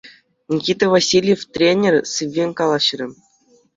[0.53, 3.07] Никита Васильев тренер сиввӗн калаҫрӗ.